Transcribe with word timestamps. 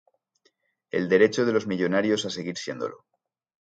el 0.89 1.09
derecho 1.09 1.45
de 1.45 1.53
los 1.53 1.67
millonarios 1.67 2.25
a 2.25 2.31
seguir 2.31 2.57
siéndolo 2.57 3.05